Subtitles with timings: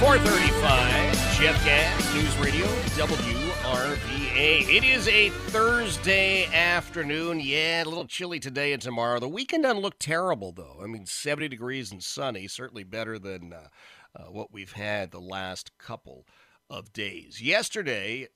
[0.00, 2.64] 435, Jeff Katz, News Radio,
[2.96, 4.66] WRVA.
[4.66, 7.38] It is a Thursday afternoon.
[7.38, 9.20] Yeah, a little chilly today and tomorrow.
[9.20, 10.80] The weekend doesn't look terrible, though.
[10.82, 13.68] I mean, 70 degrees and sunny, certainly better than uh,
[14.16, 16.24] uh, what we've had the last couple
[16.70, 17.42] of days.
[17.42, 18.28] Yesterday,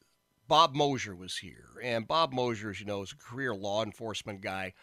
[0.46, 1.68] Bob Mosier was here.
[1.82, 4.74] And Bob Mosier, as you know, is a career law enforcement guy.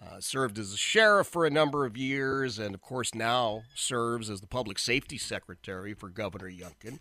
[0.00, 4.30] Uh, served as a sheriff for a number of years, and of course now serves
[4.30, 7.00] as the public safety secretary for Governor Youngkin.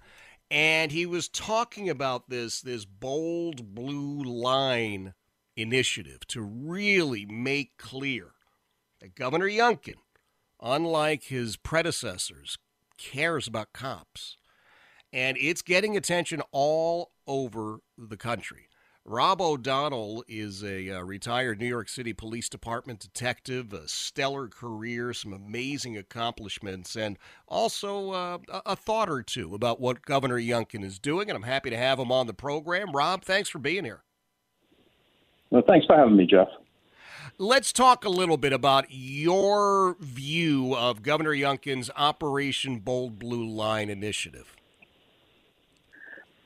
[0.49, 5.13] And he was talking about this this bold blue line
[5.55, 8.31] initiative to really make clear
[8.99, 9.95] that Governor Youngkin,
[10.61, 12.57] unlike his predecessors,
[12.97, 14.37] cares about cops.
[15.13, 18.66] And it's getting attention all over the country.
[19.09, 25.13] Rob O'Donnell is a uh, retired New York City Police Department detective, a stellar career,
[25.13, 30.99] some amazing accomplishments, and also uh, a thought or two about what Governor Youngkin is
[30.99, 31.29] doing.
[31.29, 32.91] And I'm happy to have him on the program.
[32.91, 34.03] Rob, thanks for being here.
[35.51, 36.49] Well, thanks for having me, Jeff.
[37.37, 43.89] Let's talk a little bit about your view of Governor Youngkin's Operation Bold Blue Line
[43.89, 44.56] initiative.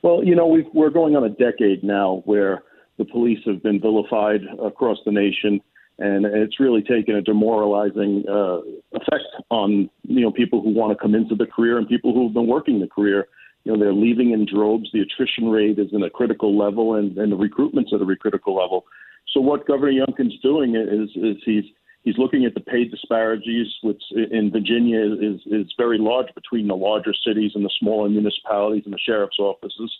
[0.02, 2.64] Well, you know, we we're going on a decade now where
[2.98, 5.60] the police have been vilified across the nation,
[5.98, 8.58] and it's really taken a demoralizing uh,
[8.92, 12.24] effect on you know people who want to come into the career and people who
[12.24, 13.28] have been working the career.
[13.64, 14.90] You know, they're leaving in droves.
[14.92, 18.56] The attrition rate is in a critical level, and, and the recruitment's at a critical
[18.56, 18.84] level.
[19.32, 21.64] So what Governor Youngkin's doing is is he's
[22.02, 26.74] He's looking at the pay disparities, which in Virginia is, is very large between the
[26.74, 29.90] larger cities and the smaller municipalities and the sheriff's offices.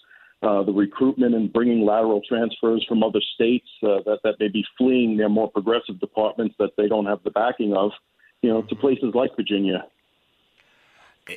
[0.43, 4.65] Uh, the recruitment and bringing lateral transfers from other states uh, that, that may be
[4.77, 7.93] fleeing their more progressive departments that they don't have the backing of,
[8.43, 9.85] you know, to places like Virginia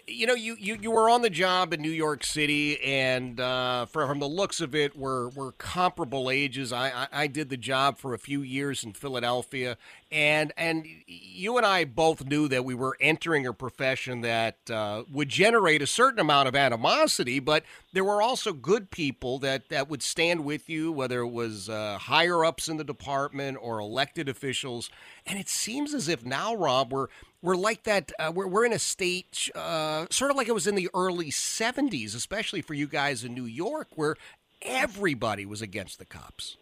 [0.07, 3.85] you know, you, you, you were on the job in New York City, and uh,
[3.85, 6.73] from the looks of it, we're, we're comparable ages.
[6.73, 9.77] I, I, I, did the job for a few years in Philadelphia,
[10.15, 15.03] and and you and I both knew that we were entering a profession that uh,
[15.11, 19.89] would generate a certain amount of animosity, but there were also good people that, that
[19.89, 24.29] would stand with you, whether it was uh, higher ups in the department or elected
[24.29, 24.89] officials.
[25.25, 27.07] And it seems as if now, Rob, we're
[27.41, 28.13] we're like that.
[28.17, 31.29] Uh, we're we're in a state uh, sort of like it was in the early
[31.29, 34.15] '70s, especially for you guys in New York, where
[34.61, 36.55] everybody was against the cops.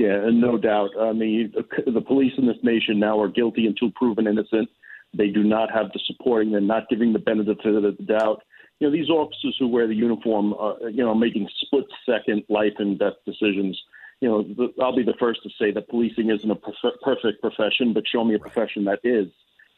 [0.00, 0.90] Yeah, and no doubt.
[0.98, 1.52] I mean,
[1.86, 4.68] the police in this nation now are guilty until proven innocent.
[5.12, 6.52] They do not have the supporting.
[6.52, 8.42] They're not giving the benefit of the doubt.
[8.78, 12.98] You know, these officers who wear the uniform, uh, you know, making split-second life and
[12.98, 13.82] death decisions
[14.20, 17.40] you know, the, I'll be the first to say that policing isn't a prof- perfect
[17.40, 19.28] profession, but show me a profession that is.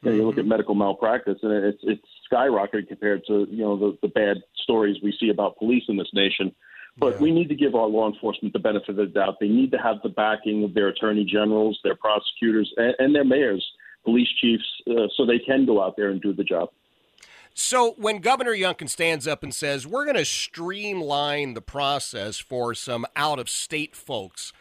[0.03, 0.49] You, know, you look at mm-hmm.
[0.49, 5.17] medical malpractice, and it's it's skyrocketed compared to you know the, the bad stories we
[5.19, 6.53] see about police in this nation.
[6.99, 7.21] But yeah.
[7.21, 9.37] we need to give our law enforcement the benefit of the doubt.
[9.41, 13.25] They need to have the backing of their attorney generals, their prosecutors, and, and their
[13.25, 13.67] mayors,
[14.05, 16.69] police chiefs, uh, so they can go out there and do the job.
[17.55, 22.75] So when Governor Youngkin stands up and says, we're going to streamline the process for
[22.75, 24.53] some out of state folks,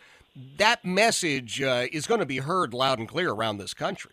[0.58, 4.12] that message uh, is going to be heard loud and clear around this country.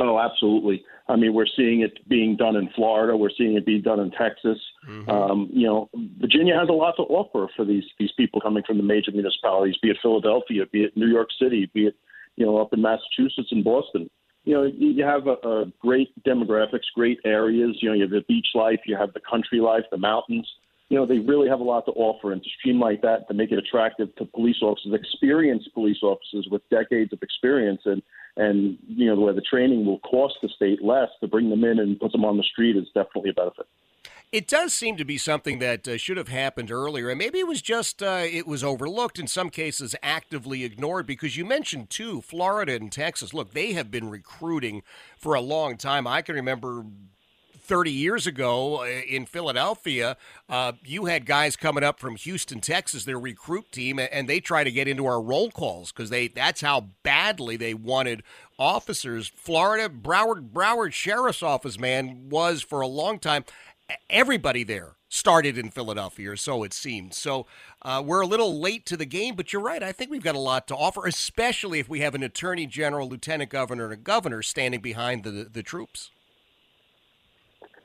[0.00, 0.84] Oh, absolutely.
[1.12, 3.16] I mean, we're seeing it being done in Florida.
[3.16, 4.58] We're seeing it being done in Texas.
[4.88, 5.10] Mm-hmm.
[5.10, 8.78] Um, you know, Virginia has a lot to offer for these these people coming from
[8.78, 11.96] the major municipalities, be it Philadelphia, be it New York City, be it
[12.36, 14.08] you know up in Massachusetts and Boston
[14.44, 17.76] you know, you have a, a great demographics, great areas.
[17.80, 20.48] You know, you have the beach life, you have the country life, the mountains.
[20.92, 23.50] You know, they really have a lot to offer, and to streamline that, to make
[23.50, 28.02] it attractive to police officers, experienced police officers with decades of experience, and
[28.36, 31.78] and you know, where the training will cost the state less to bring them in
[31.78, 33.66] and put them on the street is definitely a benefit.
[34.32, 37.48] It does seem to be something that uh, should have happened earlier, and maybe it
[37.48, 41.06] was just uh, it was overlooked in some cases, actively ignored.
[41.06, 43.32] Because you mentioned too, Florida and Texas.
[43.32, 44.82] Look, they have been recruiting
[45.16, 46.06] for a long time.
[46.06, 46.84] I can remember
[47.62, 50.16] 30 years ago uh, in Philadelphia,
[50.48, 54.64] uh, you had guys coming up from Houston, Texas, their recruit team, and they try
[54.64, 58.22] to get into our roll calls because they that's how badly they wanted
[58.58, 59.28] officers.
[59.28, 63.44] Florida, Broward, Broward Sheriff's Office, man, was for a long time.
[64.10, 67.12] Everybody there started in Philadelphia, or so it seemed.
[67.12, 67.46] So
[67.82, 69.82] uh, we're a little late to the game, but you're right.
[69.82, 73.08] I think we've got a lot to offer, especially if we have an attorney general,
[73.08, 76.10] lieutenant governor, and a governor standing behind the, the troops.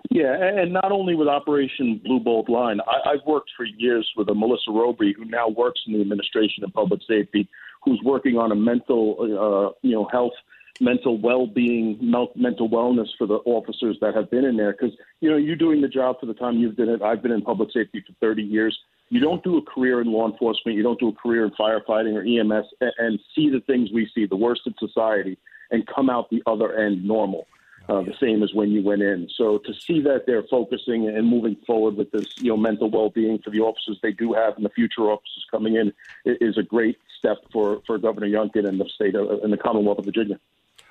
[0.10, 4.30] Yeah, and not only with Operation Blue Bolt Line, I, I've worked for years with
[4.30, 7.50] a Melissa Roby, who now works in the administration of public safety,
[7.84, 10.34] who's working on a mental, uh, you know, health,
[10.80, 11.98] mental well-being,
[12.36, 14.72] mental wellness for the officers that have been in there.
[14.72, 17.02] Because you know, you're doing the job for the time you've been it.
[17.02, 18.78] I've been in public safety for 30 years.
[19.10, 22.16] You don't do a career in law enforcement, you don't do a career in firefighting
[22.16, 25.38] or EMS, and, and see the things we see, the worst in society,
[25.72, 27.48] and come out the other end normal
[27.90, 29.30] uh, the same as when you went in.
[29.36, 33.40] So to see that they're focusing and moving forward with this, you know, mental well-being
[33.40, 35.94] for the officers they do have and the future officers coming in
[36.26, 40.00] is a great step for, for Governor Youngkin and the state of, and the Commonwealth
[40.00, 40.40] of Virginia.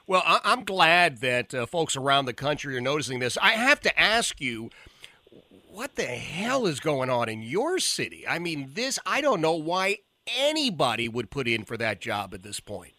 [0.07, 3.37] Well, I'm glad that uh, folks around the country are noticing this.
[3.43, 4.71] I have to ask you,
[5.69, 8.25] what the hell is going on in your city?
[8.27, 12.43] I mean, this, I don't know why anybody would put in for that job at
[12.43, 12.93] this point.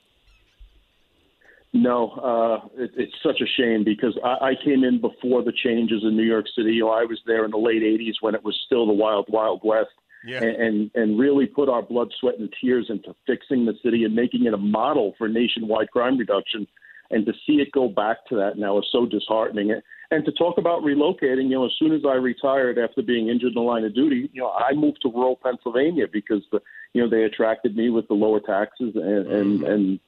[1.73, 6.03] No, uh, it, it's such a shame because I, I came in before the changes
[6.03, 6.73] in New York City.
[6.73, 9.25] You know, I was there in the late '80s when it was still the wild,
[9.29, 9.89] wild west,
[10.25, 10.41] yeah.
[10.43, 14.15] and, and and really put our blood, sweat, and tears into fixing the city and
[14.15, 16.67] making it a model for nationwide crime reduction.
[17.09, 19.79] And to see it go back to that now is so disheartening.
[20.11, 23.49] And to talk about relocating, you know, as soon as I retired after being injured
[23.49, 26.61] in the line of duty, you know, I moved to rural Pennsylvania because the,
[26.93, 29.65] you know, they attracted me with the lower taxes and and, mm-hmm.
[29.65, 29.99] and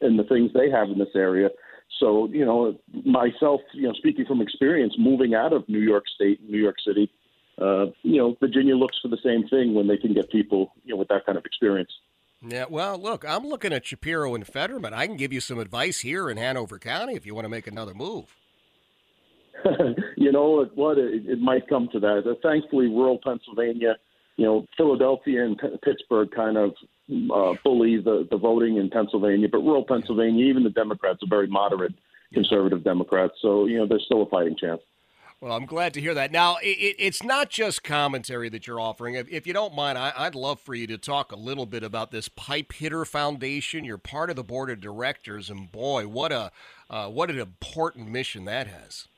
[0.00, 1.48] and the things they have in this area.
[2.00, 6.40] So, you know, myself, you know, speaking from experience, moving out of New York State,
[6.48, 7.10] New York City,
[7.60, 10.92] uh, you know, Virginia looks for the same thing when they can get people, you
[10.92, 11.90] know, with that kind of experience.
[12.46, 14.92] Yeah, well, look, I'm looking at Shapiro and Fetterman.
[14.92, 17.66] I can give you some advice here in Hanover County if you want to make
[17.66, 18.36] another move.
[20.16, 20.98] you know what?
[20.98, 22.24] It, it might come to that.
[22.26, 23.96] Uh, thankfully, rural Pennsylvania
[24.36, 26.74] you know, Philadelphia and P- Pittsburgh kind of
[27.10, 31.46] uh, bully the, the voting in Pennsylvania, but rural Pennsylvania, even the Democrats are very
[31.46, 31.94] moderate
[32.34, 33.34] conservative Democrats.
[33.40, 34.80] So, you know, there's still a fighting chance.
[35.40, 36.32] Well, I'm glad to hear that.
[36.32, 39.16] Now, it, it's not just commentary that you're offering.
[39.16, 41.82] If, if you don't mind, I, would love for you to talk a little bit
[41.82, 43.84] about this Pipe Hitter Foundation.
[43.84, 46.50] You're part of the board of directors, and boy, what a
[46.88, 49.08] uh, what an important mission that has.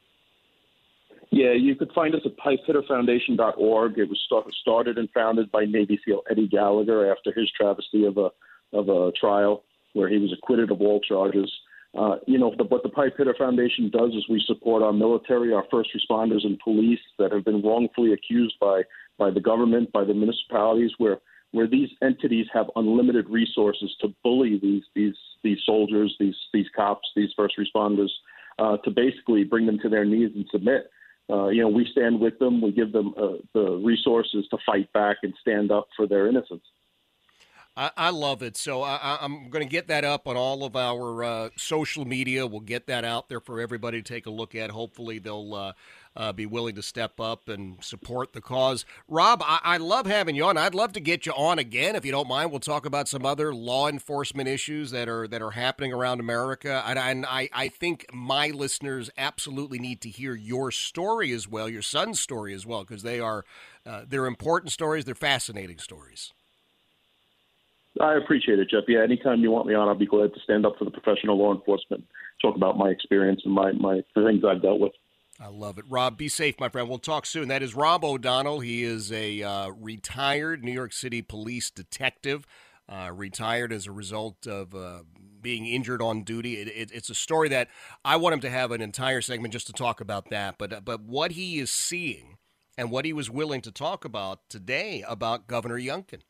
[1.38, 3.96] Yeah, you could find us at pipehitterfoundation.org.
[3.96, 8.18] It was start, started and founded by Navy SEAL Eddie Gallagher after his travesty of
[8.18, 8.30] a
[8.72, 9.62] of a trial
[9.92, 11.48] where he was acquitted of all charges.
[11.96, 15.52] Uh, you know, the, what the Pipe Hitter Foundation does is we support our military,
[15.54, 18.82] our first responders, and police that have been wrongfully accused by
[19.16, 21.20] by the government, by the municipalities, where
[21.52, 25.14] where these entities have unlimited resources to bully these these
[25.44, 28.10] these soldiers, these these cops, these first responders,
[28.58, 30.90] uh, to basically bring them to their knees and submit
[31.30, 32.62] uh, you know, we stand with them.
[32.62, 36.64] We give them uh, the resources to fight back and stand up for their innocence.
[37.76, 38.56] I, I love it.
[38.56, 42.44] So I, am going to get that up on all of our uh, social media.
[42.46, 44.70] We'll get that out there for everybody to take a look at.
[44.70, 45.54] Hopefully, they'll
[46.18, 48.84] uh, be willing to step up and support the cause.
[49.06, 50.56] Rob, I, I love having you on.
[50.58, 52.50] I'd love to get you on again if you don't mind.
[52.50, 56.82] We'll talk about some other law enforcement issues that are that are happening around America.
[56.84, 61.68] And, and I, I think my listeners absolutely need to hear your story as well,
[61.68, 63.44] your son's story as well, because they are
[63.86, 65.04] uh, they're important stories.
[65.04, 66.32] They're fascinating stories.
[68.00, 68.84] I appreciate it, Jeff.
[68.88, 71.38] Yeah, anytime you want me on, I'll be glad to stand up for the professional
[71.38, 72.04] law enforcement,
[72.42, 74.92] talk about my experience and my, my the things I've dealt with.
[75.40, 75.84] I love it.
[75.88, 76.88] Rob, be safe, my friend.
[76.88, 77.48] We'll talk soon.
[77.48, 78.60] That is Rob O'Donnell.
[78.60, 82.44] He is a uh, retired New York City police detective,
[82.88, 85.02] uh, retired as a result of uh,
[85.40, 86.56] being injured on duty.
[86.56, 87.68] It, it, it's a story that
[88.04, 90.56] I want him to have an entire segment just to talk about that.
[90.58, 92.38] But, but what he is seeing
[92.76, 96.20] and what he was willing to talk about today about Governor Youngkin.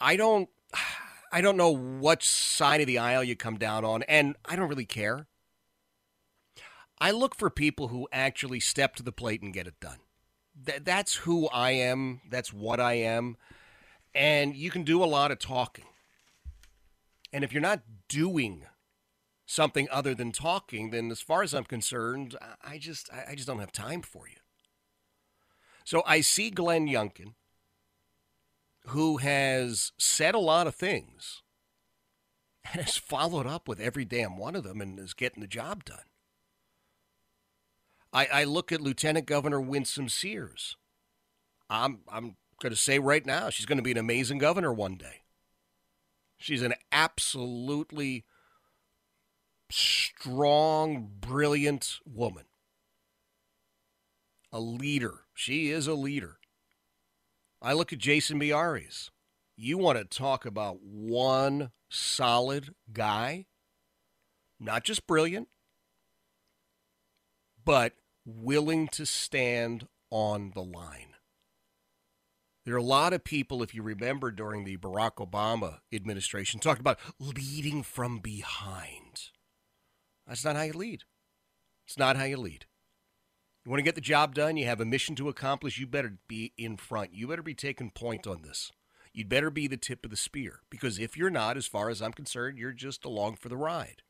[0.00, 0.48] I don't
[1.32, 4.68] I don't know what side of the aisle you come down on, and I don't
[4.68, 5.26] really care.
[6.98, 9.98] I look for people who actually step to the plate and get it done.
[10.66, 12.20] th- that's who I am.
[12.30, 13.36] That's what I am.
[14.14, 15.86] And you can do a lot of talking.
[17.32, 18.64] And if you're not doing
[19.44, 23.58] something other than talking, then as far as I'm concerned, I just I just don't
[23.58, 24.36] have time for you.
[25.84, 27.34] So I see Glenn Youngkin,
[28.86, 31.42] who has said a lot of things
[32.72, 35.84] and has followed up with every damn one of them and is getting the job
[35.84, 36.06] done.
[38.14, 40.76] I, I look at Lieutenant Governor Winsome Sears.
[41.68, 44.94] I'm I'm going to say right now, she's going to be an amazing governor one
[44.94, 45.22] day.
[46.38, 48.24] She's an absolutely
[49.70, 52.44] strong, brilliant woman.
[54.52, 55.22] A leader.
[55.34, 56.38] She is a leader.
[57.60, 59.10] I look at Jason Miyares.
[59.56, 63.46] You want to talk about one solid guy?
[64.60, 65.48] Not just brilliant,
[67.64, 67.94] but
[68.24, 71.14] willing to stand on the line.
[72.64, 76.80] There are a lot of people, if you remember, during the Barack Obama administration, talked
[76.80, 79.30] about leading from behind.
[80.26, 81.02] That's not how you lead.
[81.86, 82.64] It's not how you lead.
[83.64, 86.18] You want to get the job done, you have a mission to accomplish, you better
[86.28, 87.14] be in front.
[87.14, 88.72] You better be taking point on this.
[89.12, 90.60] You'd better be the tip of the spear.
[90.70, 94.02] Because if you're not, as far as I'm concerned, you're just along for the ride.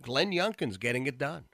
[0.00, 1.44] Glenn Youngkin's getting it done.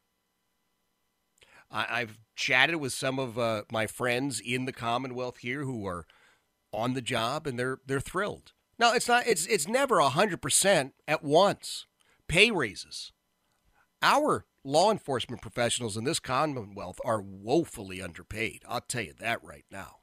[1.70, 6.06] I, have chatted with some of uh, my friends in the Commonwealth here who are
[6.72, 8.52] on the job, and they're they're thrilled.
[8.78, 11.86] Now it's not it's it's never hundred percent at once.
[12.28, 13.12] Pay raises.
[14.02, 18.62] Our law enforcement professionals in this Commonwealth are woefully underpaid.
[18.68, 19.96] I'll tell you that right now.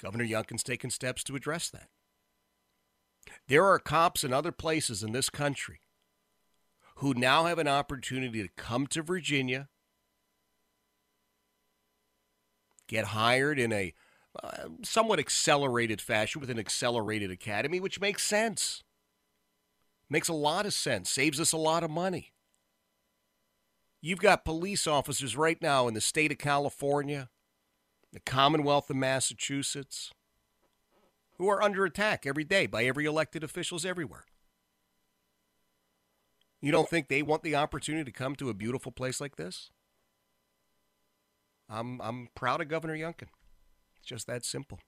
[0.00, 1.88] Governor Youngkin's taken steps to address that.
[3.48, 5.80] There are cops in other places in this country
[6.96, 9.68] who now have an opportunity to come to Virginia
[12.86, 13.94] get hired in a
[14.42, 18.82] uh, somewhat accelerated fashion with an accelerated academy, which makes sense.
[20.08, 22.32] Makes a lot of sense, saves us a lot of money.
[24.00, 27.28] You've got police officers right now in the state of California,
[28.12, 30.12] the Commonwealth of Massachusetts,
[31.38, 34.26] who are under attack every day by every elected officials everywhere.
[36.60, 39.70] You don't think they want the opportunity to come to a beautiful place like this?
[41.68, 43.28] I'm I'm proud of Governor Youngkin.
[43.98, 44.80] It's just that simple.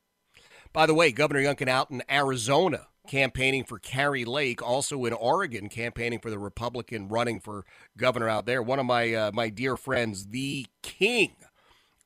[0.73, 5.69] By the way, Governor Youngkin out in Arizona campaigning for Kari Lake, also in Oregon
[5.69, 7.65] campaigning for the Republican running for
[7.97, 8.63] governor out there.
[8.63, 11.33] One of my uh, my dear friends, the king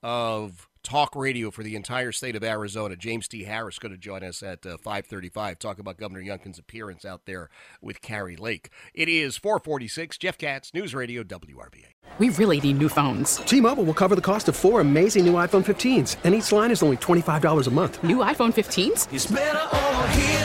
[0.02, 2.96] of talk radio for the entire state of Arizona.
[2.96, 3.44] James T.
[3.44, 5.58] Harris going to join us at uh, 5:35.
[5.58, 8.70] Talk about Governor Youngkin's appearance out there with Kari Lake.
[8.94, 10.18] It is 446.
[10.18, 11.86] Jeff Katz, News Radio WRVA.
[12.18, 13.36] We really need new phones.
[13.36, 16.82] T-Mobile will cover the cost of four amazing new iPhone 15s, and each line is
[16.82, 18.02] only twenty five dollars a month.
[18.04, 19.08] New iPhone 15s?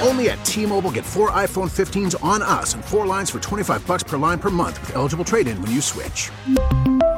[0.08, 3.86] Only at T-Mobile, get four iPhone 15s on us, and four lines for twenty five
[3.86, 6.32] bucks per line per month with eligible trade-in when you switch.